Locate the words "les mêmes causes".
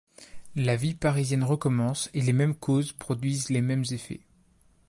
2.23-2.91